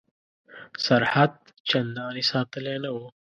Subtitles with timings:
[0.85, 1.33] سرحد
[1.69, 3.05] چنداني ساتلی نه وو.